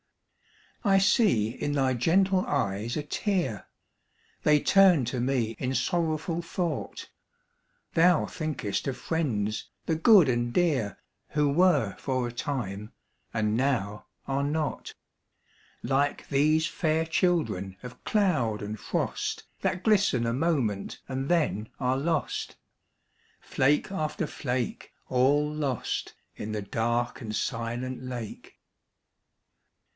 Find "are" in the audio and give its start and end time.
14.27-14.41, 21.79-21.95